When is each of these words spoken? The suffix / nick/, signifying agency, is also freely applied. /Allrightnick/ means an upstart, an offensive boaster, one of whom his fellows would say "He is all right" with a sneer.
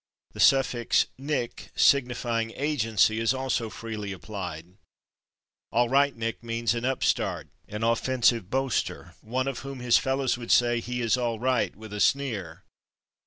The 0.31 0.39
suffix 0.39 1.05
/ 1.13 1.17
nick/, 1.31 1.69
signifying 1.75 2.53
agency, 2.55 3.19
is 3.19 3.35
also 3.35 3.69
freely 3.69 4.11
applied. 4.11 4.77
/Allrightnick/ 5.71 6.41
means 6.41 6.73
an 6.73 6.85
upstart, 6.85 7.49
an 7.67 7.83
offensive 7.83 8.49
boaster, 8.49 9.13
one 9.21 9.47
of 9.47 9.59
whom 9.59 9.79
his 9.79 9.99
fellows 9.99 10.39
would 10.39 10.49
say 10.51 10.79
"He 10.79 11.01
is 11.03 11.17
all 11.17 11.37
right" 11.39 11.75
with 11.75 11.93
a 11.93 11.99
sneer. 11.99 12.63